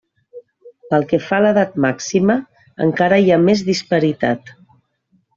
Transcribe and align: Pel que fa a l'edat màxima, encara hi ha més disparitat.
Pel 0.93 1.03
que 1.09 1.17
fa 1.25 1.35
a 1.41 1.43
l'edat 1.45 1.75
màxima, 1.85 2.37
encara 2.85 3.19
hi 3.25 3.29
ha 3.31 3.37
més 3.49 3.61
disparitat. 3.69 4.51